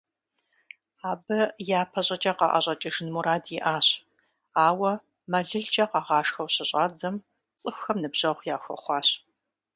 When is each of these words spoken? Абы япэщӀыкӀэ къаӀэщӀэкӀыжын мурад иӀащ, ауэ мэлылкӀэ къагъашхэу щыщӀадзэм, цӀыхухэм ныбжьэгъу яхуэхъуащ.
Абы 1.09 1.39
япэщӀыкӀэ 1.79 2.31
къаӀэщӀэкӀыжын 2.37 3.09
мурад 3.13 3.45
иӀащ, 3.57 3.87
ауэ 4.67 4.91
мэлылкӀэ 5.31 5.85
къагъашхэу 5.91 6.51
щыщӀадзэм, 6.53 7.15
цӀыхухэм 7.59 7.97
ныбжьэгъу 8.01 8.47
яхуэхъуащ. 8.55 9.07